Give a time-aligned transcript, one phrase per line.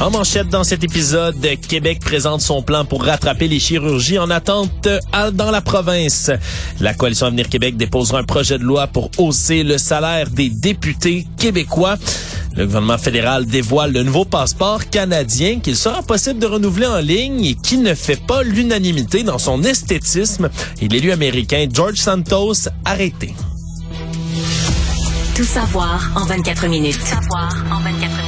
[0.00, 1.36] En manchette dans cet épisode,
[1.68, 4.88] Québec présente son plan pour rattraper les chirurgies en attente
[5.34, 6.30] dans la province.
[6.80, 11.26] La coalition Avenir Québec déposera un projet de loi pour hausser le salaire des députés
[11.36, 11.96] québécois.
[12.56, 17.44] Le gouvernement fédéral dévoile le nouveau passeport canadien qu'il sera possible de renouveler en ligne
[17.44, 20.48] et qui ne fait pas l'unanimité dans son esthétisme.
[20.80, 23.34] Et l'élu américain George Santos arrêté.
[25.36, 26.98] Tout savoir en 24 minutes.
[26.98, 28.19] Tout savoir en 24 minutes.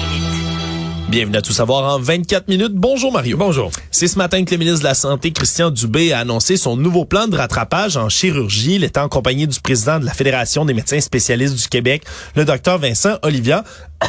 [1.12, 2.72] Bienvenue à Tout savoir en 24 minutes.
[2.72, 3.36] Bonjour Mario.
[3.36, 3.70] Bonjour.
[3.90, 7.04] C'est ce matin que le ministre de la Santé, Christian Dubé, a annoncé son nouveau
[7.04, 8.76] plan de rattrapage en chirurgie.
[8.76, 12.04] Il était en compagnie du président de la Fédération des médecins spécialistes du Québec,
[12.34, 13.62] le docteur Vincent Olivia.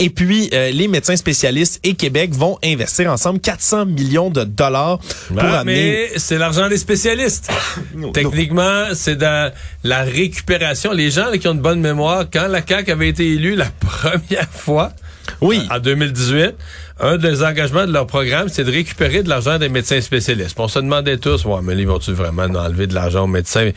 [0.00, 5.00] Et puis, euh, les médecins spécialistes et Québec vont investir ensemble 400 millions de dollars
[5.28, 6.08] pour amener...
[6.10, 7.52] Mais c'est l'argent des spécialistes.
[8.14, 9.52] Techniquement, c'est dans
[9.84, 10.90] la récupération.
[10.90, 13.66] Les gens là, qui ont une bonne mémoire, quand la CAQ avait été élue la
[13.80, 14.90] première fois,
[15.40, 15.60] Oui.
[15.70, 16.54] en 2018,
[17.00, 20.54] un des engagements de leur programme, c'est de récupérer de l'argent des médecins spécialistes.
[20.60, 23.70] On se demandait tous, ouais, mais ils vont-tu vraiment enlever de l'argent aux médecins?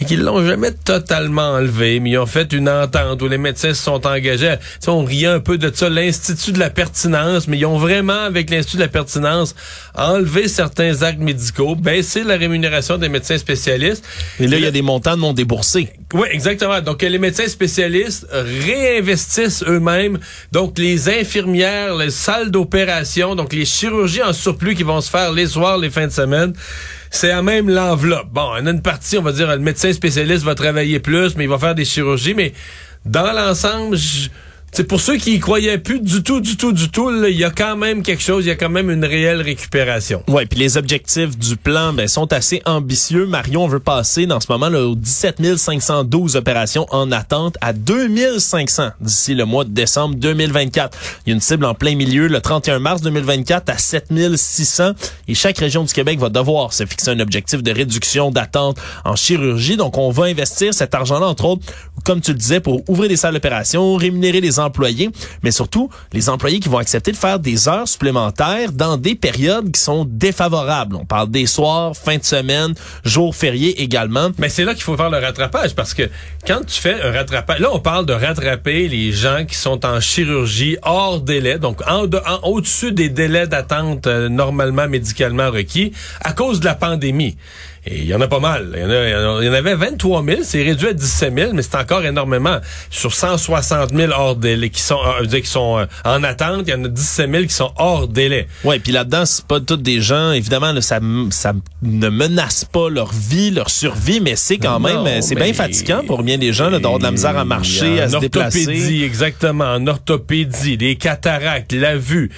[0.00, 3.74] Et qu'ils l'ont jamais totalement enlevé, mais ils ont fait une entente où les médecins
[3.74, 4.56] se sont engagés.
[4.58, 7.78] Tu sais, on riait un peu de ça, l'Institut de la pertinence, mais ils ont
[7.78, 9.54] vraiment, avec l'Institut de la pertinence,
[9.94, 14.04] enlevé certains actes médicaux, baissé la rémunération des médecins spécialistes.
[14.40, 15.92] Et là, il y a des montants non déboursés.
[16.14, 16.80] Oui, exactement.
[16.80, 20.18] Donc, les médecins spécialistes réinvestissent eux-mêmes.
[20.52, 25.32] Donc, les infirmières, les salles d'opération, donc les chirurgies en surplus qui vont se faire
[25.32, 26.54] les soirs, les fins de semaine,
[27.10, 28.28] c'est à même l'enveloppe.
[28.32, 31.44] Bon, on a une partie, on va dire, le médecin spécialiste va travailler plus, mais
[31.44, 32.54] il va faire des chirurgies, mais
[33.04, 34.28] dans l'ensemble, je-
[34.72, 37.44] c'est pour ceux qui y croyaient plus du tout, du tout, du tout, il y
[37.44, 40.22] a quand même quelque chose, il y a quand même une réelle récupération.
[40.28, 43.26] Ouais, puis les objectifs du plan ben, sont assez ambitieux.
[43.26, 48.90] Marion veut passer dans ce moment là aux 17 512 opérations en attente à 2500
[49.00, 50.96] d'ici le mois de décembre 2024.
[51.26, 54.92] Il y a une cible en plein milieu le 31 mars 2024 à 7600
[55.28, 59.16] et chaque région du Québec va devoir se fixer un objectif de réduction d'attente en
[59.16, 59.76] chirurgie.
[59.76, 61.66] Donc on va investir cet argent-là entre autres
[62.04, 65.10] comme tu le disais pour ouvrir des salles d'opération, rémunérer les employés,
[65.42, 69.70] mais surtout les employés qui vont accepter de faire des heures supplémentaires dans des périodes
[69.72, 70.96] qui sont défavorables.
[70.96, 72.74] On parle des soirs, fin de semaine,
[73.04, 74.30] jours fériés également.
[74.38, 76.08] Mais c'est là qu'il faut faire le rattrapage parce que
[76.46, 80.00] quand tu fais un rattrapage, là on parle de rattraper les gens qui sont en
[80.00, 82.06] chirurgie hors délai, donc en-
[82.42, 87.36] au-dessus des délais d'attente euh, normalement médicalement requis à cause de la pandémie.
[87.90, 88.70] Et il y en a pas mal.
[88.74, 91.34] Il y en, a- il y en en avait 23 000, c'est réduit à 17
[91.34, 92.58] 000, mais c'est encore énormément.
[92.90, 96.74] Sur 160 000 hors délai qui sont, euh, qui sont euh, en attente, il y
[96.74, 98.46] en a 17 000 qui sont hors délai.
[98.64, 101.00] Ouais, puis là-dedans, c'est pas tous des gens, évidemment, là, ça,
[101.30, 105.34] ça ne menace pas leur vie, leur survie, mais c'est quand Non, même, euh, c'est
[105.34, 108.14] bien fatigant pour bien des gens d'avoir de la misère à marcher, En à se
[108.16, 109.02] orthopédie, déplacer.
[109.04, 109.64] exactement.
[109.64, 112.30] En orthopédie, des cataractes, la vue.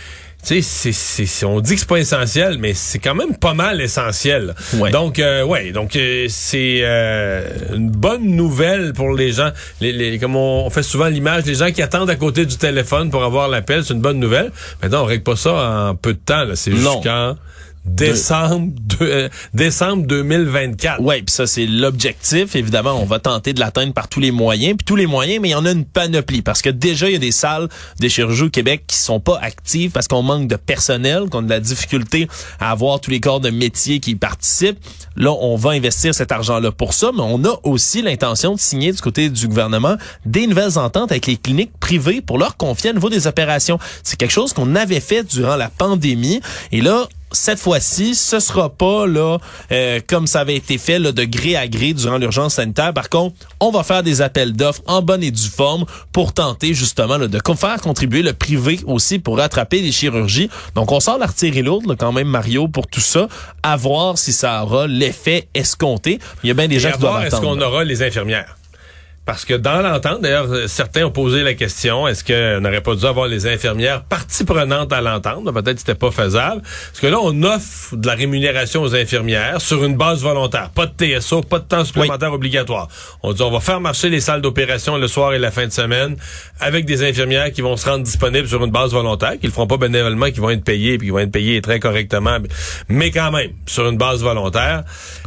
[0.43, 3.37] Tu sais, c'est, c'est, c'est- on dit que c'est pas essentiel, mais c'est quand même
[3.37, 4.55] pas mal essentiel.
[4.75, 4.91] Ouais.
[4.91, 9.50] Donc, euh, ouais, donc euh, c'est euh, une bonne nouvelle pour les gens.
[9.83, 12.56] Les, les- comme on, on fait souvent l'image, les gens qui attendent à côté du
[12.56, 14.50] téléphone pour avoir l'appel, c'est une bonne nouvelle.
[14.83, 15.53] Maintenant, on règle pas ça
[15.91, 16.45] en peu de temps.
[16.45, 16.56] Là.
[16.56, 17.37] C'est jusqu'en
[17.85, 21.01] décembre, euh, décembre 2024.
[21.01, 22.55] Ouais, puis ça c'est l'objectif.
[22.55, 25.49] Évidemment, on va tenter de l'atteindre par tous les moyens, puis tous les moyens, mais
[25.49, 27.69] il y en a une panoplie parce que déjà il y a des salles
[27.99, 31.43] de chirurgie au Québec qui sont pas actives parce qu'on manque de personnel, qu'on a
[31.43, 34.79] de la difficulté à avoir tous les corps de métier qui participent.
[35.17, 38.93] Là, on va investir cet argent-là pour ça, mais on a aussi l'intention de signer
[38.93, 42.93] du côté du gouvernement des nouvelles ententes avec les cliniques privées pour leur confier à
[42.93, 43.79] nouveau des opérations.
[44.03, 46.41] C'est quelque chose qu'on avait fait durant la pandémie
[46.73, 49.39] et là cette fois-ci, ce sera pas là
[49.73, 52.93] euh, comme ça avait été fait là, de gré à gré durant l'urgence sanitaire.
[52.93, 56.75] Par contre, on va faire des appels d'offres en bonne et due forme pour tenter
[56.75, 60.50] justement là, de faire contribuer le privé aussi pour rattraper les chirurgies.
[60.75, 63.29] Donc, on sort l'artillerie lourde là, quand même, Mario, pour tout ça,
[63.62, 66.19] à voir si ça aura l'effet escompté.
[66.43, 67.56] Il y a bien des gens qui doivent voir, est-ce attendre.
[67.59, 68.56] qu'on aura les infirmières?
[69.31, 73.06] Parce que dans l'entente, d'ailleurs, certains ont posé la question, est-ce qu'on n'aurait pas dû
[73.06, 75.44] avoir les infirmières partie prenante à l'entente?
[75.44, 76.62] Ben, Peut-être que c'était pas faisable.
[76.62, 80.71] Parce que là, on offre de la rémunération aux infirmières sur une base volontaire.
[80.71, 82.88] Pas de TSO, pas de temps supplémentaire obligatoire.
[83.23, 85.73] On dit, on va faire marcher les salles d'opération le soir et la fin de
[85.73, 86.17] semaine
[86.59, 89.69] avec des infirmières qui vont se rendre disponibles sur une base volontaire, qui le feront
[89.69, 92.38] pas bénévolement, qui vont être payées, puis qui vont être payées très correctement,
[92.88, 94.83] mais quand même, sur une base volontaire.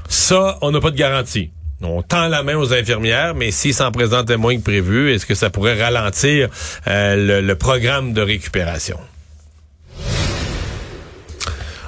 [0.10, 1.52] Ça, on n'a pas de garantie.
[1.84, 5.36] On tend la main aux infirmières, mais s'ils s'en présentaient moins que prévu, est-ce que
[5.36, 6.50] ça pourrait ralentir
[6.88, 8.98] euh, le, programme de récupération?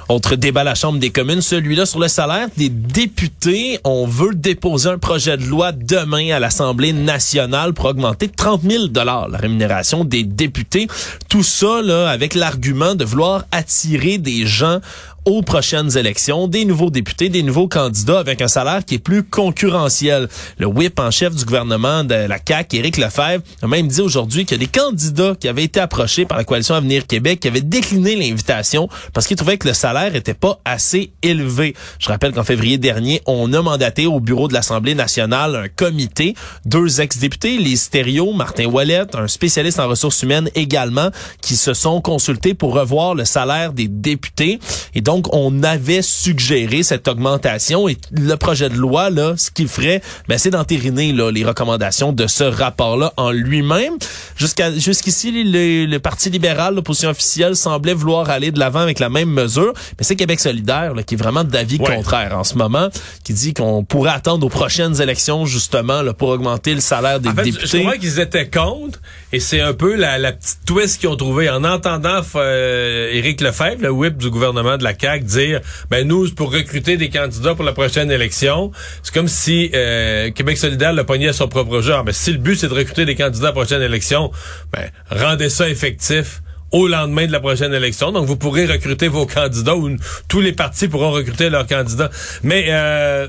[0.08, 3.80] Autre débat à la Chambre des communes, celui-là sur le salaire des députés.
[3.82, 8.62] On veut déposer un projet de loi demain à l'Assemblée nationale pour augmenter de 30
[8.62, 10.86] 000 la rémunération des députés.
[11.28, 14.78] Tout ça là, avec l'argument de vouloir attirer des gens
[15.26, 19.24] aux prochaines élections, des nouveaux députés, des nouveaux candidats avec un salaire qui est plus
[19.24, 20.28] concurrentiel.
[20.58, 24.46] Le whip en chef du gouvernement de la CAQ, Éric Lefebvre, a même dit aujourd'hui
[24.52, 28.14] a des candidats qui avaient été approchés par la coalition Avenir Québec qui avaient décliné
[28.14, 31.74] l'invitation parce qu'ils trouvaient que le salaire était pas assez élevé.
[31.98, 36.34] Je rappelle qu'en février dernier, on a mandaté au bureau de l'Assemblée nationale un comité,
[36.64, 42.00] deux ex-députés, les stéréos, Martin Wallet, un spécialiste en ressources humaines également, qui se sont
[42.00, 44.60] consultés pour revoir le salaire des députés.
[44.94, 49.50] Et donc, donc, on avait suggéré cette augmentation et le projet de loi, là, ce
[49.50, 53.94] qu'il ferait, ben, c'est d'entériner là, les recommandations de ce rapport-là en lui-même.
[54.36, 59.08] Jusqu'à jusqu'ici, le, le, Parti libéral, l'opposition officielle, semblait vouloir aller de l'avant avec la
[59.08, 59.72] même mesure.
[59.98, 62.88] Mais c'est Québec solidaire là, qui est vraiment d'avis contraire en ce moment,
[63.24, 67.30] qui dit qu'on pourrait attendre aux prochaines élections, justement, là, pour augmenter le salaire des
[67.30, 67.78] en fait, députés.
[67.78, 69.00] Je crois qu'ils étaient contre,
[69.32, 73.40] et c'est un peu la, la petite twist qu'ils ont trouvé en entendant euh, Éric
[73.40, 75.60] Lefebvre, le whip du gouvernement de la CAQ, dire
[75.90, 78.72] ben nous pour recruter des candidats pour la prochaine élection,
[79.02, 82.04] c'est comme si euh, Québec solidaire le pognait à son propre genre.
[82.04, 84.30] Mais si le but c'est de recruter des candidats à la prochaine élection,
[84.72, 86.42] ben rendez ça effectif
[86.72, 88.12] au lendemain de la prochaine élection.
[88.12, 89.96] Donc, vous pourrez recruter vos candidats ou
[90.28, 92.10] tous les partis pourront recruter leurs candidats.
[92.42, 93.28] Mais euh,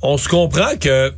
[0.00, 1.12] on se comprend que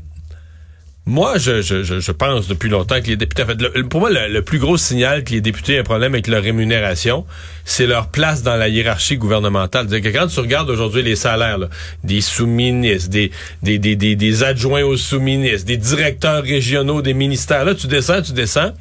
[1.07, 4.41] moi, je, je, je, pense depuis longtemps que les députés, en fait, pour moi, le,
[4.41, 7.27] plus gros signal que les députés ont un problème avec leur rémunération,
[7.67, 9.87] c'est leur place dans la hiérarchie gouvernementale.
[9.87, 11.59] C'est-à-dire que quand tu regardes aujourd'hui les salaires
[12.05, 13.31] des sous-ministres, des,
[13.63, 18.23] des, des, des, des adjoints aux sous-ministres, des directeurs régionaux des ministères, là, tu descends,
[18.23, 18.73] tu descends.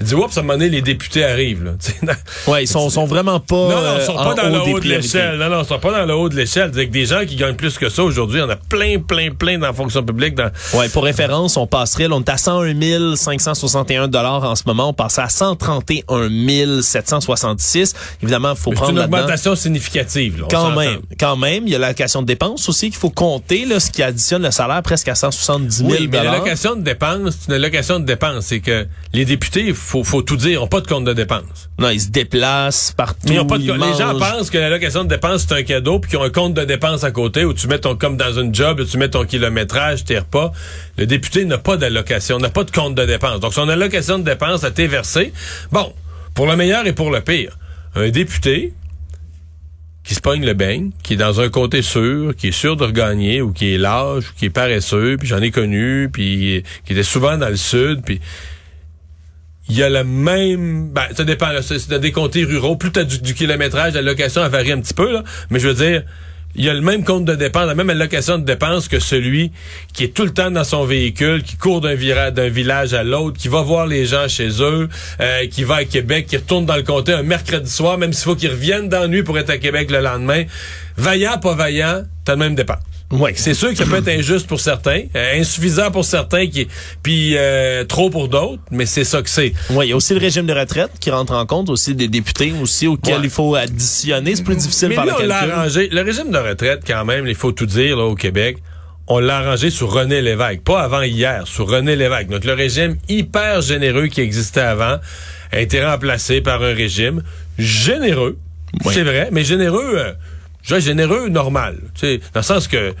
[0.00, 1.64] Il dit, oups, à un moment donné, les députés arrivent.
[1.64, 1.72] Là.
[2.48, 3.54] ouais, ils sont, sont vraiment pas.
[3.54, 5.38] Non, non, ils sont euh, pas dans le haut de l'échelle.
[5.38, 6.70] Non, non, ils sont pas dans le haut de l'échelle.
[6.72, 9.58] Des gens qui gagnent plus que ça aujourd'hui, il y en a plein, plein, plein
[9.58, 10.34] dans la fonction publique.
[10.34, 10.50] Dans...
[10.74, 14.90] Ouais, pour référence, on passerait, là, on est à 101 561 dollars en ce moment.
[14.90, 17.94] On passerait à 131 766.
[18.22, 18.92] Évidemment, il faut prendre.
[18.92, 20.40] C'est une augmentation significative.
[20.40, 23.64] Là, quand même, quand même, il y a l'allocation de dépenses aussi qu'il faut compter,
[23.64, 27.36] là, ce qui additionne le salaire presque à 170 000 Oui, mais l'allocation de dépenses,
[27.40, 28.46] c'est une allocation de dépenses.
[28.46, 31.68] C'est que les députés, faut, faut tout dire, n'ont pas de compte de dépenses.
[31.78, 33.28] Non, ils se déplacent partout.
[33.28, 36.10] Mais ils pas de Les gens pensent que l'allocation de dépenses, c'est un cadeau, puis
[36.10, 38.54] qu'ils ont un compte de dépenses à côté où tu mets ton, comme dans une
[38.54, 40.52] job, tu mets ton kilométrage, tes repas.
[40.96, 43.40] Le député n'a pas d'allocation, n'a pas de compte de dépenses.
[43.40, 45.32] Donc, son allocation de dépenses a été versée.
[45.72, 45.92] Bon,
[46.34, 47.56] pour le meilleur et pour le pire.
[47.94, 48.72] Un député,
[50.04, 52.84] qui se pogne le beigne, qui est dans un côté sûr, qui est sûr de
[52.84, 56.92] regagner, ou qui est large, ou qui est paresseux, puis j'en ai connu, puis qui
[56.92, 58.20] était souvent dans le sud, puis
[59.68, 63.04] il y a le même ben ça dépend c'est des comtés ruraux plus tu as
[63.04, 66.02] du, kilométrage la location varie un petit peu là mais je veux dire
[66.56, 69.52] il a le même compte de dépenses, la même allocation de dépenses que celui
[69.92, 71.94] qui est tout le temps dans son véhicule, qui court d'un
[72.30, 74.88] d'un village à l'autre, qui va voir les gens chez eux,
[75.20, 78.24] euh, qui va à Québec, qui retourne dans le comté un mercredi soir, même s'il
[78.24, 80.44] faut qu'il revienne dans la pour être à Québec le lendemain.
[80.96, 82.93] Vaillant, pas vaillant, t'as le même dépense.
[83.14, 83.30] Oui.
[83.36, 86.66] C'est sûr que ça peut être injuste pour certains, euh, insuffisant pour certains, qui
[87.02, 89.52] puis euh, trop pour d'autres, mais c'est ça que c'est.
[89.70, 92.08] Oui, il y a aussi le régime de retraite qui rentre en compte, aussi des
[92.08, 94.34] députés aussi auxquels il faut additionner.
[94.34, 95.88] C'est plus difficile mais par là, le on l'a arrangé.
[95.90, 98.58] Le régime de retraite, quand même, il faut tout dire là, au Québec.
[99.06, 102.28] On l'a arrangé sur René Lévesque, pas avant hier, sur René Lévesque.
[102.28, 104.96] Donc le régime hyper généreux qui existait avant
[105.52, 107.22] a été remplacé par un régime
[107.58, 108.38] généreux,
[108.90, 109.94] c'est vrai, mais généreux.
[109.94, 110.12] Euh,
[110.64, 112.94] je généreux normal, tu sais, dans le sens que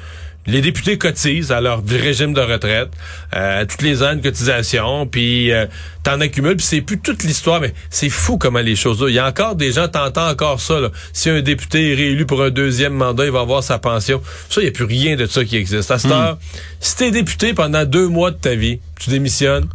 [0.46, 2.90] les députés cotisent à leur régime de retraite,
[3.34, 5.66] euh, toutes les ans de cotisation, puis euh,
[6.02, 9.02] t'en accumules, puis c'est plus toute l'histoire, mais c'est fou comment les choses.
[9.08, 10.80] Il y a encore des gens, t'entends encore ça.
[10.80, 10.90] Là.
[11.12, 14.20] Si un député est réélu pour un deuxième mandat, il va avoir sa pension.
[14.50, 15.90] Ça, il n'y a plus rien de ça qui existe.
[15.90, 16.14] À cette hmm.
[16.14, 16.38] heure,
[16.80, 19.68] si t'es député pendant deux mois de ta vie, tu démissionnes,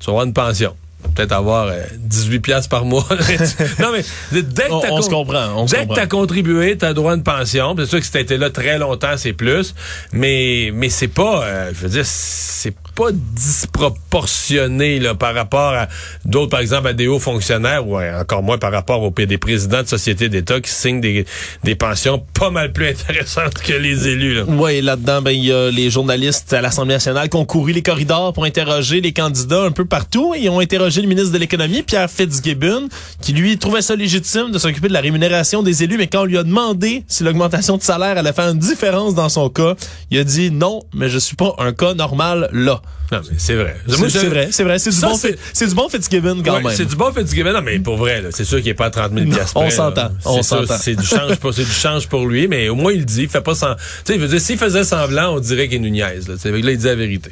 [0.00, 0.74] tu vas avoir une pension
[1.14, 3.06] peut-être avoir 18 euh, pièces par mois.
[3.80, 4.04] non mais
[4.42, 7.12] dès que on, on se comprend, on dès que tu as contribué, tu as droit
[7.12, 7.74] à une pension.
[7.78, 9.74] C'est sûr que si tu été là très longtemps, c'est plus,
[10.12, 15.86] mais mais c'est pas euh, je veux dire c'est pas disproportionné là, par rapport à
[16.24, 19.82] d'autres, par exemple, à des hauts fonctionnaires, ou encore moins par rapport aux des présidents
[19.82, 21.24] de sociétés d'État qui signent des,
[21.62, 24.34] des pensions pas mal plus intéressantes que les élus.
[24.34, 24.44] Là.
[24.48, 27.82] Oui, là-dedans, ben il y a les journalistes à l'Assemblée nationale qui ont couru les
[27.82, 30.34] corridors pour interroger les candidats un peu partout.
[30.36, 32.88] Ils ont interrogé le ministre de l'économie, Pierre Fitzgibbon,
[33.20, 36.24] qui lui trouvait ça légitime de s'occuper de la rémunération des élus, mais quand on
[36.24, 39.74] lui a demandé si l'augmentation de salaire allait faire une différence dans son cas,
[40.10, 42.82] il a dit non, mais je suis pas un cas normal là.
[43.10, 43.74] Non, mais c'est vrai.
[43.88, 44.78] C'est vrai, c'est vrai.
[44.78, 46.76] C'est du, bon, c'est- du bon Fitzgibbon quand Ouais, même.
[46.76, 47.52] C'est du bon Fitzgibbon.
[47.54, 49.70] Non, mais pour vrai, c'est sûr qu'il n'est pas à 30 000 piastres on près,
[49.70, 49.74] là.
[49.76, 50.76] s'entend, on s'entend.
[50.78, 53.22] C'est du change pour, c'est du change pour lui, mais au moins il le dit.
[53.22, 55.80] Il fait pas sans, tu sais, il veut dire, s'il faisait semblant, on dirait qu'il
[55.80, 56.34] nous niaise, là.
[56.34, 57.30] Là, il dit la vérité.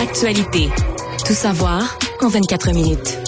[0.00, 0.70] Actualité.
[1.26, 3.18] Tout savoir en 24 minutes.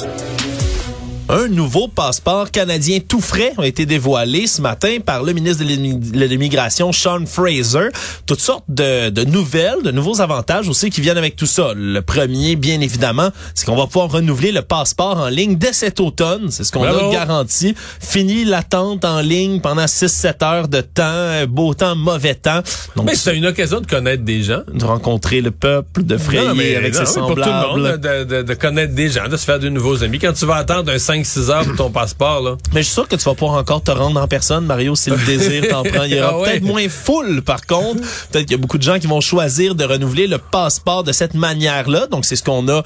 [1.32, 5.68] Un nouveau passeport canadien tout frais a été dévoilé ce matin par le ministre de
[5.68, 7.90] l'Immi- de l'Immigration, Sean Fraser.
[8.26, 11.68] Toutes sortes de, de nouvelles, de nouveaux avantages aussi qui viennent avec tout ça.
[11.76, 16.00] Le premier, bien évidemment, c'est qu'on va pouvoir renouveler le passeport en ligne dès cet
[16.00, 16.50] automne.
[16.50, 17.76] C'est ce qu'on a garanti.
[18.00, 22.60] Fini l'attente en ligne pendant 6-7 heures de temps, euh, beau temps, mauvais temps.
[22.96, 24.62] Donc, mais c'est une occasion de connaître des gens.
[24.74, 27.42] de rencontrer le peuple, de frayer Non, mais, avec non, ses oui, pour tout le
[27.44, 27.80] semblables.
[27.82, 30.18] monde, de, de- de connaître des gens, de se faire de nouveaux amis.
[30.18, 32.56] Quand tu vas attendre un 5-6 heures pour ton passeport, là.
[32.72, 35.10] Mais je suis sûr que tu vas pouvoir encore te rendre en personne, Mario, si
[35.10, 36.04] le désir t'en prend.
[36.04, 36.44] Il y aura Ah ouais.
[36.50, 38.00] peut-être moins foule, par contre.
[38.30, 41.12] Peut-être qu'il y a beaucoup de gens qui vont choisir de renouveler le passeport de
[41.12, 42.06] cette manière-là.
[42.06, 42.82] Donc, c'est ce qu'on a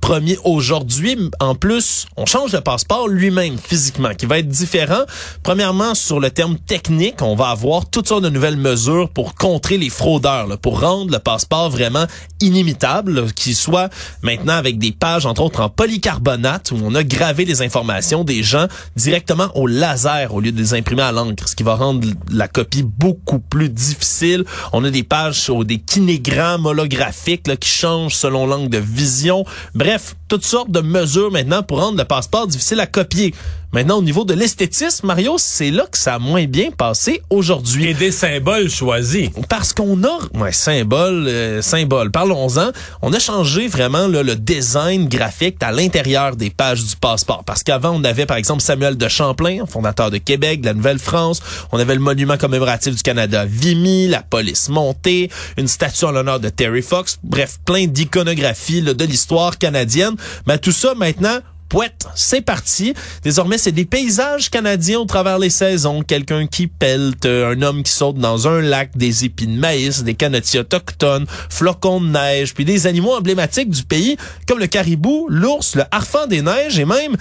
[0.00, 1.18] promis aujourd'hui.
[1.40, 5.02] En plus, on change le passeport lui-même, physiquement, qui va être différent.
[5.42, 9.78] Premièrement, sur le terme technique, on va avoir toutes sortes de nouvelles mesures pour contrer
[9.78, 12.06] les fraudeurs, là, pour rendre le passeport vraiment
[12.40, 13.88] inimitable, qu'il soit
[14.22, 17.75] maintenant avec des pages, entre autres, en polycarbonate, où on a gravé les informations
[18.24, 18.66] des gens
[18.96, 22.48] directement au laser au lieu de les imprimer à l'encre, ce qui va rendre la
[22.48, 24.44] copie beaucoup plus difficile.
[24.72, 29.44] On a des pages ou des kinégrammes holographiques là, qui changent selon l'angle de vision.
[29.74, 33.34] Bref, toutes sortes de mesures maintenant pour rendre le passeport difficile à copier.
[33.76, 37.90] Maintenant, au niveau de l'esthétisme, Mario, c'est là que ça a moins bien passé aujourd'hui.
[37.90, 39.28] Et des symboles choisis.
[39.50, 42.70] Parce qu'on a, ouais, symbole, euh, symbole, parlons-en,
[43.02, 47.44] on a changé vraiment là, le design graphique à l'intérieur des pages du passeport.
[47.44, 51.42] Parce qu'avant, on avait par exemple Samuel de Champlain, fondateur de Québec, de la Nouvelle-France,
[51.70, 56.40] on avait le monument commémoratif du Canada Vimy, la police montée, une statue en l'honneur
[56.40, 60.16] de Terry Fox, bref, plein d'iconographie là, de l'histoire canadienne.
[60.46, 62.94] Mais tout ça maintenant, Pouette, c'est parti.
[63.22, 66.02] Désormais, c'est des paysages canadiens au travers les saisons.
[66.02, 70.04] Quelqu'un qui pelte, euh, un homme qui saute dans un lac, des épis de maïs,
[70.04, 75.26] des canotiers autochtones, flocons de neige, puis des animaux emblématiques du pays, comme le caribou,
[75.28, 77.16] l'ours, le harfang des neiges et même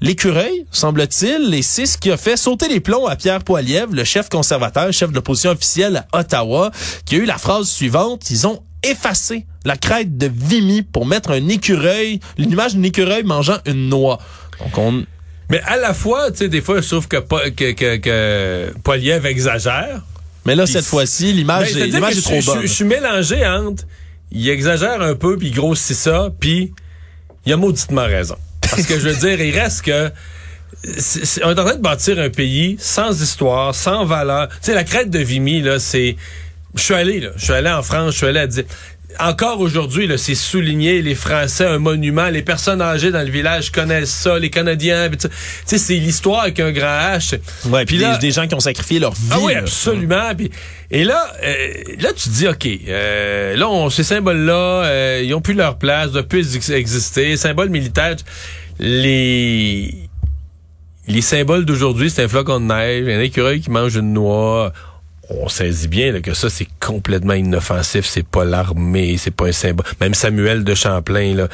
[0.00, 1.52] l'écureuil, semble-t-il.
[1.52, 4.92] Et c'est ce qui a fait sauter les plombs à Pierre Poilievre, le chef conservateur,
[4.92, 6.70] chef de l'opposition officielle à Ottawa,
[7.04, 8.30] qui a eu la phrase suivante.
[8.30, 13.58] Ils ont effacé la crête de Vimy pour mettre un écureuil, l'image d'un écureuil mangeant
[13.66, 14.18] une noix.
[14.58, 15.04] Donc on
[15.50, 17.18] Mais à la fois, tu sais, des fois, je trouve que,
[17.50, 20.02] que, que, que Poiliev exagère.
[20.46, 22.62] mais là cette fois-ci l'image Ben, est, est trop bonne.
[22.62, 23.84] Je, suis mélangé entre,
[24.32, 26.72] il exagère un peu, puis il grossit ça, puis
[27.44, 28.36] il a mauditement raison.
[28.62, 30.10] Parce que je veux dire, il reste que
[31.44, 34.48] on est en train de bâtir un pays sans histoire, sans valeur.
[34.48, 36.16] Tu sais, la crête de Vimy, là, c'est...
[36.74, 37.30] Je suis allé, là.
[37.36, 38.64] Je suis allé en France, je suis allé à dire...
[39.20, 43.72] Encore aujourd'hui, là, c'est souligné, les Français, un monument, les personnes âgées dans le village
[43.72, 45.28] connaissent ça, les Canadiens, tu
[45.64, 46.86] sais, c'est l'histoire avec un grand
[47.16, 47.38] H.
[47.70, 49.20] Ouais, puis là- des, des gens qui ont sacrifié leur vie.
[49.30, 50.34] Ah oui, absolument.
[50.36, 50.50] Puis-
[50.90, 51.68] et là, euh,
[52.00, 55.78] là, tu te dis, OK, euh, là, on, ces symboles-là, euh, ils ont plus leur
[55.78, 57.36] place, doivent plus ex- exister.
[57.38, 58.16] Symboles militaires,
[58.78, 59.94] les,
[61.08, 64.72] les symboles d'aujourd'hui, c'est un flocon de neige, un écureuil qui mange une noix.
[65.30, 68.06] On saisit bien là, que ça, c'est complètement inoffensif.
[68.06, 69.84] C'est pas l'armée, c'est pas un symbole.
[70.00, 71.48] Même Samuel de Champlain, là,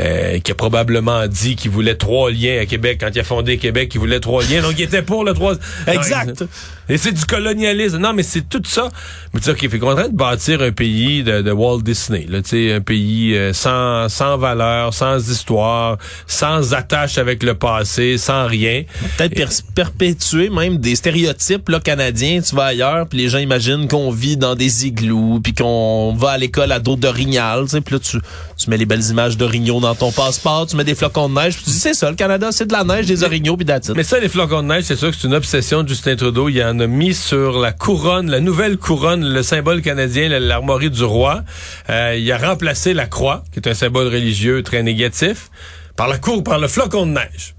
[0.00, 2.98] euh, qui a probablement dit qu'il voulait trois liens à Québec.
[3.00, 4.62] Quand il a fondé Québec, il voulait trois liens.
[4.62, 5.54] Donc, il était pour le trois...
[5.86, 6.44] Exact.
[6.88, 7.98] Et c'est du colonialisme.
[7.98, 8.88] Non, mais c'est tout ça.
[9.32, 11.50] Mais tu sais, OK, fait qu'on est en train de bâtir un pays de, de
[11.52, 12.26] Walt Disney.
[12.28, 17.54] Là, tu sais, un pays euh, sans, sans valeur, sans histoire, sans attache avec le
[17.54, 18.82] passé, sans rien.
[19.16, 22.40] Peut-être per- perpétuer même des stéréotypes là, canadiens.
[22.42, 26.30] Tu vas ailleurs, puis les gens imaginent qu'on vit dans des igloos, puis qu'on va
[26.30, 27.64] à l'école à dos d'orignal.
[27.64, 27.80] tu sais.
[27.82, 28.16] Puis là, tu,
[28.56, 31.56] tu mets les belles images d'orignaux dans ton passeport, tu mets des flocons de neige,
[31.56, 33.92] puis tu dis, c'est ça, le Canada, c'est de la neige, des orignaux, puis it.
[33.94, 36.48] Mais ça, les flocons de neige, c'est sûr que c'est une obsession de Justin Trudeau.
[36.48, 40.88] Il en a mis sur la couronne, la nouvelle couronne, le symbole canadien, la- l'armoirie
[40.88, 41.42] du roi.
[41.90, 45.50] Euh, il a remplacé la croix, qui est un symbole religieux très négatif,
[45.96, 47.54] par la cour, par le flocon de neige.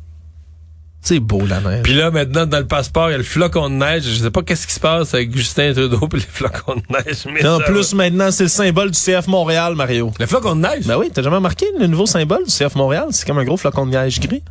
[1.03, 1.83] C'est beau, la neige.
[1.83, 4.03] Puis là, maintenant, dans le passeport, il y a le flocon de neige.
[4.03, 7.25] Je sais pas qu'est-ce qui se passe avec Justin Trudeau et les flocons de neige.
[7.25, 7.97] Mais en plus, va.
[7.97, 10.13] maintenant, c'est le symbole du CF Montréal, Mario.
[10.17, 10.85] Le flocon de neige?
[10.85, 13.07] Ben oui, t'as jamais remarqué le nouveau symbole du CF Montréal?
[13.11, 14.43] C'est comme un gros flocon de neige gris.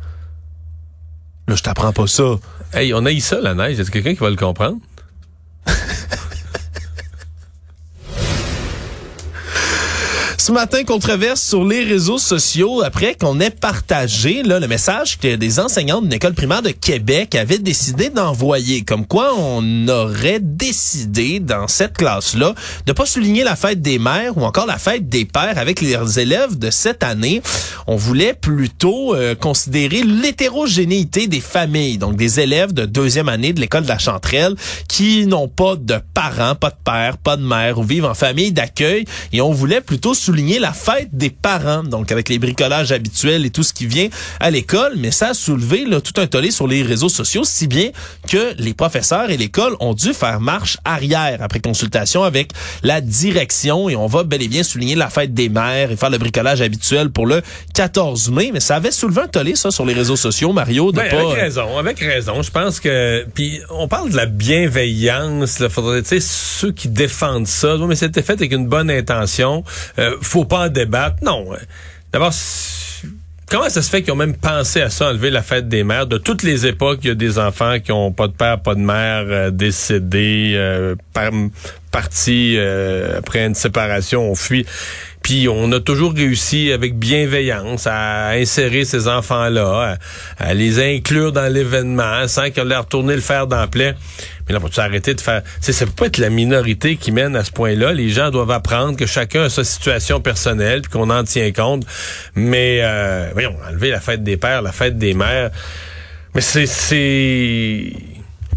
[1.47, 2.35] Là, je t'apprends pas ça.
[2.71, 3.79] Hey, on a eu ça, la neige.
[3.79, 4.77] Est-ce quelqu'un qui va le comprendre?
[10.43, 15.37] Ce matin, controverse sur les réseaux sociaux après qu'on ait partagé là, le message que
[15.37, 18.83] des enseignants d'une école primaire de Québec avaient décidé d'envoyer.
[18.83, 24.37] Comme quoi, on aurait décidé dans cette classe-là de pas souligner la fête des mères
[24.37, 27.41] ou encore la fête des pères avec les élèves de cette année.
[27.87, 33.61] On voulait plutôt euh, considérer l'hétérogénéité des familles, donc des élèves de deuxième année de
[33.61, 34.55] l'école de la Chanterelle
[34.89, 38.51] qui n'ont pas de parents, pas de père, pas de mère ou vivent en famille
[38.51, 43.45] d'accueil et on voulait plutôt souligner la fête des parents, donc avec les bricolages habituels
[43.45, 44.07] et tout ce qui vient
[44.39, 47.67] à l'école, mais ça a soulevé là, tout un tollé sur les réseaux sociaux, si
[47.67, 47.91] bien
[48.27, 53.89] que les professeurs et l'école ont dû faire marche arrière après consultation avec la direction.
[53.89, 56.61] Et on va bel et bien souligner la fête des mères et faire le bricolage
[56.61, 57.41] habituel pour le
[57.73, 60.97] 14 mai, mais ça avait soulevé un tollé ça sur les réseaux sociaux, Mario, de
[60.97, 61.21] ben, pas...
[61.21, 62.41] Avec raison, avec raison.
[62.41, 63.25] Je pense que...
[63.33, 67.95] Puis on parle de la bienveillance, là, faudrait, tu sais, ceux qui défendent ça, mais
[67.95, 69.63] c'était fait avec une bonne intention,
[69.99, 71.17] euh, faut pas en débattre.
[71.23, 71.47] Non.
[72.11, 72.33] D'abord,
[73.53, 76.07] Comment ça se fait qu'ils ont même pensé à ça, enlever la fête des mères?
[76.07, 78.73] De toutes les époques, il y a des enfants qui ont pas de père, pas
[78.73, 81.29] de mère, euh, décédés, euh, par,
[81.91, 84.65] partis euh, après une séparation, on fuit.
[85.23, 89.97] Puis on a toujours réussi avec bienveillance à insérer ces enfants-là,
[90.37, 93.95] à, les inclure dans l'événement sans qu'on leur retourné le fer dans la plaie.
[94.47, 95.41] Mais là, faut-tu arrêter de faire...
[95.61, 97.93] C'est, ça peut pas être la minorité qui mène à ce point-là.
[97.93, 101.85] Les gens doivent apprendre que chacun a sa situation personnelle puis qu'on en tient compte.
[102.35, 105.51] Mais, euh, voyons, enlever la fête des pères, la fête des mères...
[106.35, 106.65] Mais c'est...
[106.65, 107.93] c'est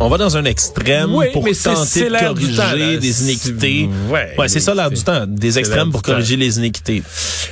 [0.00, 3.88] on va dans un extrême pour tenter de corriger des iniquités.
[4.10, 7.02] Ouais, ouais c'est ça l'air du temps, des extrêmes pour corriger les iniquités.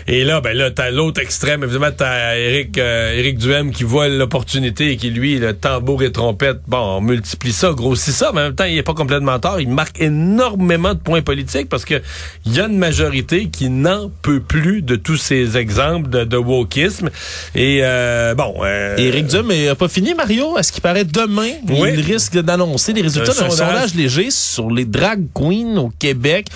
[0.06, 1.64] Et là, ben là, t'as l'autre extrême.
[1.64, 6.12] Évidemment, t'as Eric, euh, Eric Duhem qui voit l'opportunité et qui, lui, le tambour et
[6.12, 9.38] trompette, bon, on multiplie ça, grossit ça, mais en même temps, il est pas complètement
[9.38, 9.60] tort.
[9.60, 12.02] Il marque énormément de points politiques parce que
[12.44, 16.36] il y a une majorité qui n'en peut plus de tous ces exemples de, de
[16.36, 17.08] wokisme.
[17.54, 18.54] Et euh, bon...
[18.62, 20.58] Euh, Éric Duhem n'a pas fini, Mario?
[20.58, 21.50] Est-ce qu'il paraît demain?
[21.68, 21.90] Oui.
[21.94, 23.94] Il risque d'annoncer les résultats d'un sondage.
[23.94, 26.48] léger sur les drag queens au Québec.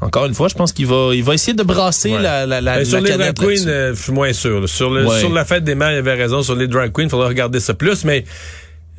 [0.00, 2.76] Encore une fois, je pense qu'il va, il va essayer de brasser la, la, la,
[2.76, 4.68] ben, Sur les drag queens, euh, je suis moins sûr.
[4.68, 6.42] Sur, le, sur la fête des mères, il avait raison.
[6.42, 8.04] Sur les drag queens, il faudra regarder ça plus.
[8.04, 8.24] Mais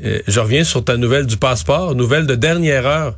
[0.04, 3.16] euh, je reviens sur ta nouvelle du passeport, nouvelle de dernière heure.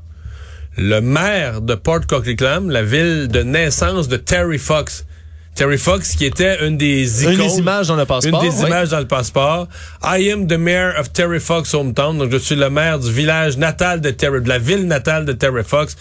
[0.77, 5.05] Le maire de Port Coquitlam, la ville de naissance de Terry Fox,
[5.59, 7.33] Terry Fox, qui était une des icônes.
[7.33, 8.41] Une des images dans le passeport.
[8.41, 9.67] Une des images dans le passeport.
[10.01, 12.17] I am the mayor of Terry Fox hometown.
[12.17, 15.33] Donc, je suis le maire du village natal de Terry, de la ville natale de
[15.33, 15.97] Terry Fox.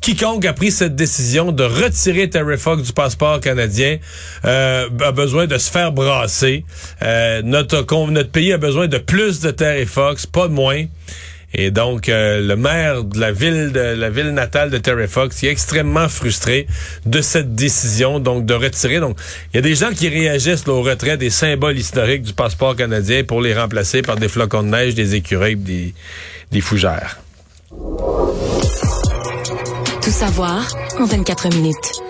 [0.00, 3.98] Quiconque a pris cette décision de retirer Terry Fox du passeport canadien
[4.44, 6.64] euh, a besoin de se faire brasser.
[7.02, 10.86] Euh, notre, notre pays a besoin de plus de Terry Fox, pas de moins.
[11.54, 15.42] Et donc, euh, le maire de la ville de la ville natale de Terry Fox
[15.42, 16.66] est extrêmement frustré
[17.06, 19.00] de cette décision, donc de retirer.
[19.00, 19.18] Donc,
[19.52, 23.24] il y a des gens qui réagissent au retrait des symboles historiques du passeport canadien
[23.24, 25.94] pour les remplacer par des flocons de neige, des écureuils, des,
[26.52, 27.18] des fougères.
[30.02, 32.07] Tout savoir en 24 minutes.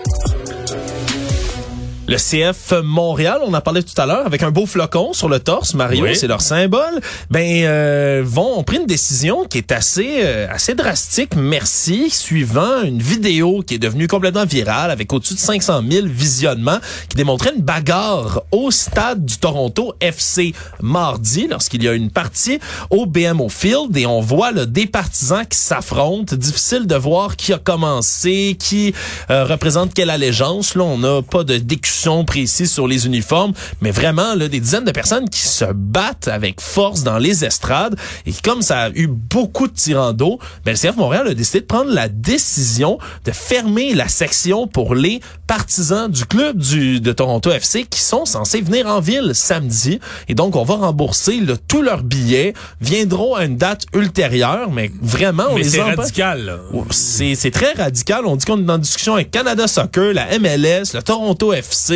[2.09, 5.39] Le CF Montréal, on en parlait tout à l'heure, avec un beau flocon sur le
[5.39, 6.99] torse, Mario, c'est leur symbole.
[7.29, 11.35] Ben, euh, vont ont pris une décision qui est assez euh, assez drastique.
[11.35, 16.79] Merci, suivant une vidéo qui est devenue complètement virale avec au-dessus de 500 000 visionnements,
[17.09, 22.57] qui démontrait une bagarre au stade du Toronto FC mardi, lorsqu'il y a une partie
[22.89, 26.35] au BMO Field, et on voit là, des partisans qui s'affrontent.
[26.35, 28.95] Difficile de voir qui a commencé, qui
[29.29, 30.73] euh, représente quelle allégeance.
[30.73, 34.85] Là, on n'a pas de décussion précis sur les uniformes, mais vraiment là, des dizaines
[34.85, 37.95] de personnes qui se battent avec force dans les estrades.
[38.25, 41.61] Et comme ça a eu beaucoup de tirants d'eau, ben, le CF Montréal a décidé
[41.61, 47.11] de prendre la décision de fermer la section pour les partisans du club du, de
[47.11, 49.99] Toronto FC qui sont censés venir en ville samedi.
[50.27, 55.45] Et donc, on va rembourser tous leurs billets, viendront à une date ultérieure, mais vraiment,
[55.49, 56.59] on mais les c'est radical.
[56.91, 58.25] C'est très radical.
[58.25, 61.88] On dit qu'on est en discussion avec Canada Soccer, la MLS, le Toronto FC,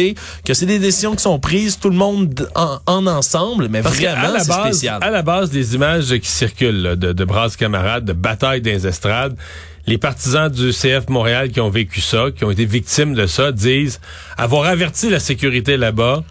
[0.46, 4.52] que c'est des décisions qui sont prises tout le monde en, ensemble, mais vraiment c'est
[4.52, 5.00] spécial.
[5.02, 9.36] À la base des images qui circulent de, de brasses camarades, de batailles des estrades,
[9.86, 13.52] les partisans du CF Montréal qui ont vécu ça, qui ont été victimes de ça,
[13.52, 14.00] disent
[14.38, 16.24] avoir averti la sécurité là-bas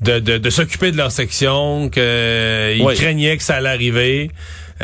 [0.00, 4.30] de, de, s'occuper de leur section, qu'ils craignaient que ça allait arriver.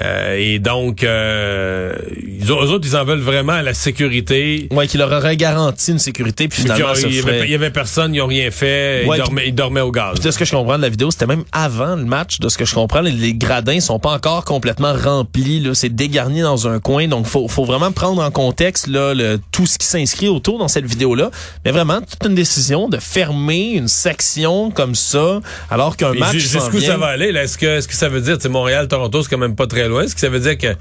[0.00, 4.68] Euh, et donc, euh, ils, eux autres, ils en veulent vraiment à la sécurité.
[4.70, 7.70] Ouais, qu'il leur aurait garanti une sécurité, puis finalement, ça y, avait, il y avait
[7.70, 9.04] personne, ils n'ont rien fait.
[9.06, 10.14] Ouais, ils, dormaient, ils dormaient au gaz.
[10.14, 12.38] Puis de ce que je comprends de la vidéo, c'était même avant le match.
[12.40, 15.60] De ce que je comprends, les, les gradins sont pas encore complètement remplis.
[15.60, 17.08] Là, c'est dégarni dans un coin.
[17.08, 20.68] Donc, faut, faut vraiment prendre en contexte là, le, tout ce qui s'inscrit autour dans
[20.68, 21.30] cette vidéo-là.
[21.64, 26.80] Mais vraiment, toute une décision de fermer une section comme ça, alors qu'un match jusqu'où
[26.80, 27.28] ça va aller?
[27.28, 30.02] Est-ce que, est-ce que ça veut dire, Montréal, Toronto, c'est quand même pas très loin.
[30.04, 30.74] Est-ce que ça veut dire que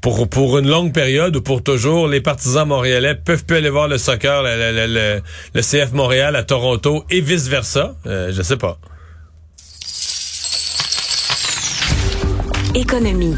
[0.00, 3.88] pour, pour une longue période ou pour toujours, les partisans montréalais peuvent plus aller voir
[3.88, 5.20] le soccer, le-
[5.54, 7.96] le CF Montréal à Toronto et vice-versa?
[8.06, 8.78] Euh, je sais pas.
[12.74, 13.34] Économie.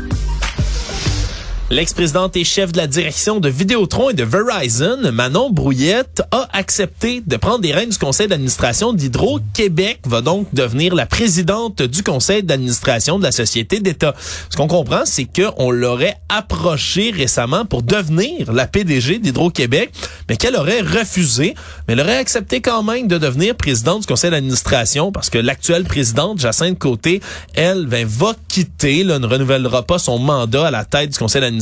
[1.71, 7.23] L'ex-présidente et chef de la direction de Vidéotron et de Verizon, Manon Brouillette, a accepté
[7.27, 12.43] de prendre les rênes du conseil d'administration d'Hydro-Québec, va donc devenir la présidente du conseil
[12.43, 14.15] d'administration de la société d'État.
[14.49, 19.91] Ce qu'on comprend, c'est qu'on l'aurait approché récemment pour devenir la PDG d'Hydro-Québec,
[20.31, 21.55] mais qu'elle aurait refusé,
[21.87, 25.85] mais elle aurait accepté quand même de devenir présidente du conseil d'administration parce que l'actuelle
[25.85, 27.21] présidente, Jacinthe Côté,
[27.53, 31.43] elle, ben, va quitter, là, ne renouvellera pas son mandat à la tête du conseil
[31.43, 31.58] d'administration.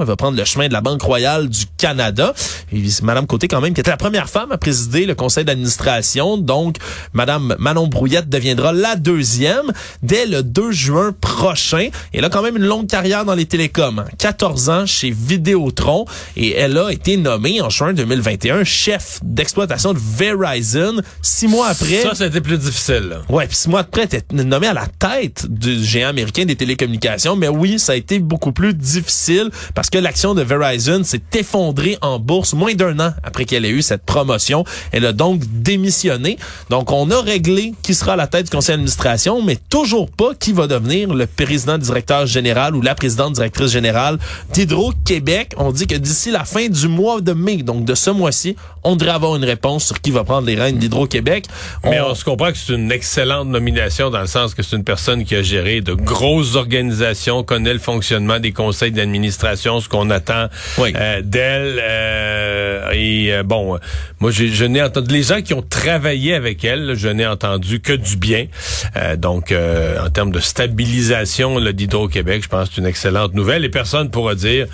[0.00, 2.34] Elle va prendre le chemin de la Banque royale du Canada.
[2.72, 6.36] Et Madame Côté, quand même, qui était la première femme à présider le conseil d'administration.
[6.36, 6.76] Donc,
[7.12, 11.88] Madame Manon Brouillette deviendra la deuxième dès le 2 juin prochain.
[12.12, 13.98] Elle a quand même une longue carrière dans les télécoms.
[14.00, 14.06] hein.
[14.18, 16.04] 14 ans chez Vidéotron.
[16.36, 20.96] Et elle a été nommée en juin 2021 chef d'exploitation de Verizon.
[21.22, 22.02] Six mois après...
[22.14, 23.08] Ça, été plus difficile.
[23.10, 23.22] là.
[23.28, 27.36] Ouais, puis six mois après, t'es nommé à la tête du géant américain des télécommunications.
[27.36, 29.33] Mais oui, ça a été beaucoup plus difficile
[29.74, 33.70] parce que l'action de Verizon s'est effondrée en bourse moins d'un an après qu'elle ait
[33.70, 34.64] eu cette promotion.
[34.92, 36.38] Elle a donc démissionné.
[36.70, 40.34] Donc, on a réglé qui sera à la tête du conseil d'administration, mais toujours pas
[40.34, 44.18] qui va devenir le président directeur général ou la présidente directrice générale
[44.52, 45.54] d'Hydro-Québec.
[45.56, 48.96] On dit que d'ici la fin du mois de mai, donc de ce mois-ci, on
[48.96, 51.46] devrait avoir une réponse sur qui va prendre les rênes d'Hydro-Québec.
[51.84, 54.84] Mais on se comprend que c'est une excellente nomination dans le sens que c'est une
[54.84, 60.10] personne qui a géré de grosses organisations, connaît le fonctionnement des conseils d'administration, ce qu'on
[60.10, 60.92] attend Oui.
[60.96, 61.80] euh, d'elle.
[61.82, 63.78] euh, et euh, bon, euh,
[64.20, 67.26] moi, j'ai- je n'ai entendu les gens qui ont travaillé avec elle, là, je n'ai
[67.26, 68.46] entendu que du bien.
[68.96, 73.64] Euh, donc, euh, en termes de stabilisation d'Hydro-Québec, je pense que c'est une excellente nouvelle.
[73.64, 74.66] Et personne pourra dire,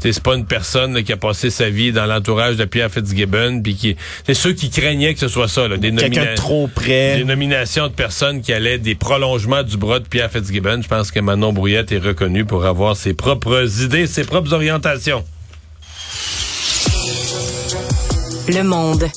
[0.00, 3.60] c'est pas une personne là, qui a passé sa vie dans l'entourage de Pierre Fitzgibbon,
[3.62, 6.68] puis qui, c'est ceux qui craignaient que ce soit ça, là, des nomina- de trop
[6.68, 7.16] près.
[7.16, 10.80] des nominations de personnes qui allaient des prolongements du bras de Pierre Fitzgibbon.
[10.82, 15.24] Je pense que Manon Brouillette est reconnue pour avoir ses propres idées, ses propres orientations.
[18.48, 19.08] Le monde.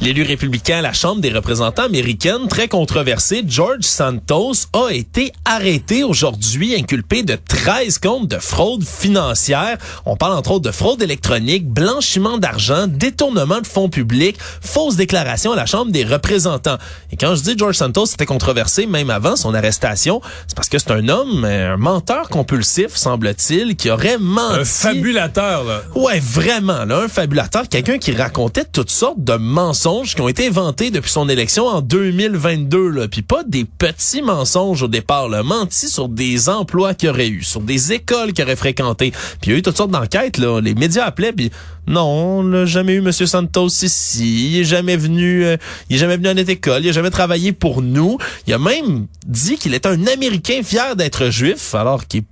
[0.00, 6.04] L'élu républicain à la Chambre des représentants américaine, très controversé, George Santos, a été arrêté
[6.04, 9.76] aujourd'hui, inculpé de 13 comptes de fraude financière.
[10.06, 15.50] On parle entre autres de fraude électronique, blanchiment d'argent, détournement de fonds publics, fausse déclaration
[15.50, 16.78] à la Chambre des représentants.
[17.10, 20.78] Et quand je dis George Santos, c'était controversé même avant son arrestation, c'est parce que
[20.78, 24.60] c'est un homme, un menteur compulsif, semble-t-il, qui aurait menti.
[24.60, 25.82] Un fabulateur, là.
[25.96, 30.46] Ouais, vraiment, là, un fabulateur, quelqu'un qui racontait toutes sortes de mensonges qui ont été
[30.46, 35.42] inventés depuis son élection en 2022, là, puis pas des petits mensonges au départ, là,
[35.42, 39.12] menti sur des emplois qu'il aurait eu, sur des écoles qu'il aurait fréquentées.
[39.40, 41.50] Puis il y a eu toutes sortes d'enquêtes, là, les médias appelaient, puis
[41.86, 45.56] non, on n'a jamais eu Monsieur Santos ici, il est jamais venu, euh,
[45.88, 48.18] il est jamais venu à notre école, il a jamais travaillé pour nous.
[48.46, 52.26] Il a même dit qu'il était un Américain fier d'être juif, alors qu'il est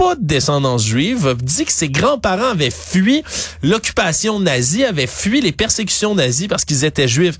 [0.00, 3.22] pas de descendance juive, dit que ses grands-parents avaient fui
[3.62, 7.36] l'occupation nazie, avaient fui les persécutions nazies parce qu'ils étaient juifs.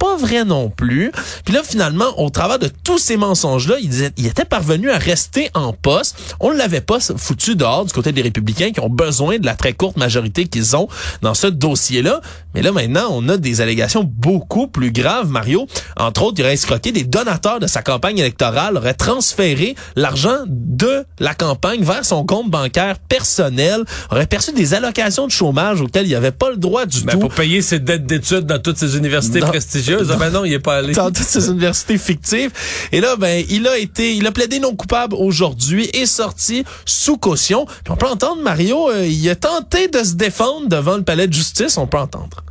[0.00, 1.12] Pas vrai non plus.
[1.44, 4.98] Puis là, finalement, au travers de tous ces mensonges-là, il, disait- il était parvenu à
[4.98, 6.16] rester en poste.
[6.40, 9.54] On ne l'avait pas foutu dehors du côté des républicains qui ont besoin de la
[9.54, 10.88] très courte majorité qu'ils ont
[11.22, 12.20] dans ce dossier-là.
[12.54, 15.66] Mais là, maintenant, on a des allégations beaucoup plus graves, Mario.
[15.96, 21.04] Entre autres, il aurait escroqué des donateurs de sa campagne électorale, aurait transféré l'argent de
[21.18, 26.12] la campagne vers son compte bancaire personnel, aurait perçu des allocations de chômage auxquelles il
[26.12, 27.18] n'avait pas le droit du Ben, tout.
[27.18, 29.89] pour payer ses dettes d'études dans toutes ces universités prestigieuses.
[30.10, 30.92] Ah ben non, il est pas allé.
[30.92, 32.50] dans toutes ces universités fictives.
[32.92, 37.16] Et là, ben, il a été, il a plaidé non coupable aujourd'hui et sorti sous
[37.16, 37.66] caution.
[37.66, 41.26] Puis on peut entendre Mario, euh, il a tenté de se défendre devant le palais
[41.26, 41.76] de justice.
[41.76, 42.44] On peut entendre.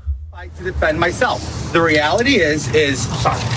[0.58, 1.42] to defend myself.
[1.74, 3.08] The reality is, is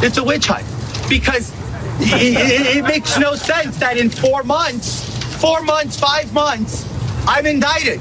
[0.03, 0.67] it's a witch hunt
[1.09, 1.53] because
[2.01, 5.05] it, it makes no sense that in four months,
[5.41, 6.85] four months, five months,
[7.27, 8.01] I'm indicted.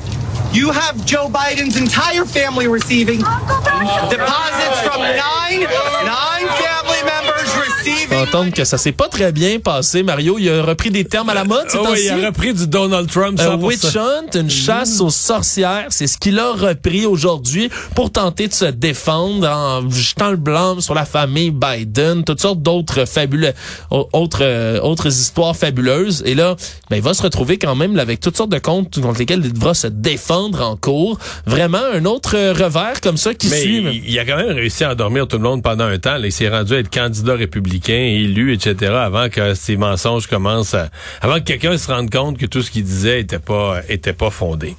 [0.53, 5.63] You have Joe Biden's entire family receiving deposits from nine,
[6.03, 10.03] nine family members receiving entendre que ça s'est pas très bien passé.
[10.03, 13.09] Mario, il a repris des termes à la mode, oui, il a repris du Donald
[13.09, 13.39] Trump.
[13.39, 13.61] un 100%.
[13.65, 18.53] witch hunt, une chasse aux sorcières, c'est ce qu'il a repris aujourd'hui pour tenter de
[18.53, 23.51] se défendre en jetant le blanc sur la famille Biden, toutes sortes d'autres fabuleux,
[23.89, 26.23] au- autres euh, autres histoires fabuleuses.
[26.25, 26.55] Et là,
[26.89, 29.51] ben, il va se retrouver quand même avec toutes sortes de comptes contre lesquels il
[29.53, 31.19] devra se défendre en cours.
[31.45, 33.77] Vraiment un autre euh, revers comme ça qui Mais suit.
[34.05, 36.17] il, il a quand même réussi à endormir tout le monde pendant un temps.
[36.17, 38.93] Là, il s'est rendu à être candidat républicain, élu, etc.
[38.93, 40.89] avant que ces mensonges commencent à...
[41.21, 44.29] Avant que quelqu'un se rende compte que tout ce qu'il disait était pas, était pas
[44.29, 44.75] fondé.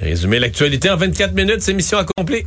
[0.00, 2.44] Résumer l'actualité en 24 minutes, c'est mission accomplie.